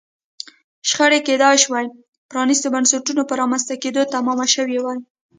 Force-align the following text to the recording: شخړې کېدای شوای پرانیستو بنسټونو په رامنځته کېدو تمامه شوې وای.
شخړې 0.89 1.19
کېدای 1.27 1.55
شوای 1.63 1.85
پرانیستو 2.29 2.67
بنسټونو 2.75 3.21
په 3.29 3.33
رامنځته 3.41 3.73
کېدو 3.83 4.01
تمامه 4.15 4.45
شوې 4.55 4.77
وای. 4.81 4.99